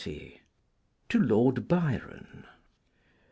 [0.03, 0.39] XX.
[1.09, 2.47] To Lord Byron.